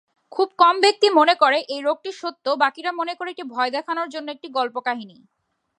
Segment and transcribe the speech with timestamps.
[0.31, 4.27] খুব কম ব্যক্তি মনে করে এই রোগটি সত্য, বাকিরা মনে করে এটি ভয় দেখানোর জন্য
[4.31, 5.17] একটি গল্প কাহিনী।